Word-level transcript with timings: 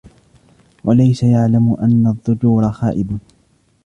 وَلَيْسَ 0.83 1.23
يَعْلَمُ 1.23 1.73
أَنَّ 1.73 2.07
الضَّجُورَ 2.07 2.71
خَائِبٌ 2.71 3.17